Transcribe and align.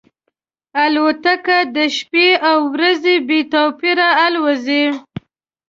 الوتکه 0.83 1.57
د 1.75 1.77
شپې 1.95 2.27
او 2.49 2.57
ورځې 2.73 3.15
بې 3.27 3.39
توپیره 3.53 4.07
الوزي. 4.25 4.83